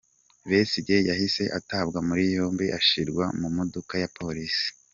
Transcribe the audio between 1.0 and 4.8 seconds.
yahise atabwa muri yombi ashyirwa mu modoka ya polisi.